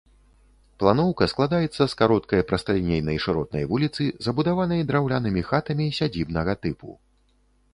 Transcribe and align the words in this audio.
Планоўка 0.83 1.25
складаецца 1.33 1.83
з 1.91 1.97
кароткай 1.99 2.41
прасталінейнай 2.51 3.17
шыротнай 3.25 3.63
вуліцы, 3.75 4.09
забудаванай 4.29 4.81
драўлянымі 4.93 5.41
хатамі 5.51 5.85
сядзібнага 5.99 6.53
тыпу. 6.65 6.89